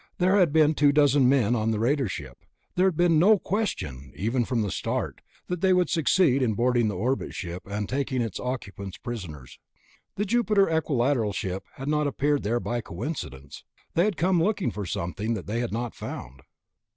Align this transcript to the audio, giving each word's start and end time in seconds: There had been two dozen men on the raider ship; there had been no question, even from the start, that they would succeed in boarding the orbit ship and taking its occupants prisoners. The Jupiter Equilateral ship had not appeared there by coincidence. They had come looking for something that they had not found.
There 0.17 0.39
had 0.39 0.51
been 0.51 0.73
two 0.73 0.91
dozen 0.91 1.29
men 1.29 1.55
on 1.55 1.69
the 1.69 1.77
raider 1.77 2.07
ship; 2.09 2.39
there 2.73 2.87
had 2.87 2.97
been 2.97 3.19
no 3.19 3.37
question, 3.37 4.11
even 4.15 4.45
from 4.45 4.63
the 4.63 4.71
start, 4.71 5.21
that 5.45 5.61
they 5.61 5.73
would 5.73 5.91
succeed 5.91 6.41
in 6.41 6.55
boarding 6.55 6.87
the 6.87 6.95
orbit 6.97 7.35
ship 7.35 7.61
and 7.67 7.87
taking 7.87 8.19
its 8.19 8.39
occupants 8.39 8.97
prisoners. 8.97 9.59
The 10.15 10.25
Jupiter 10.25 10.67
Equilateral 10.71 11.33
ship 11.33 11.65
had 11.73 11.87
not 11.87 12.07
appeared 12.07 12.41
there 12.41 12.59
by 12.59 12.81
coincidence. 12.81 13.63
They 13.93 14.05
had 14.05 14.17
come 14.17 14.41
looking 14.41 14.71
for 14.71 14.87
something 14.87 15.35
that 15.35 15.45
they 15.45 15.59
had 15.59 15.71
not 15.71 15.93
found. 15.93 16.41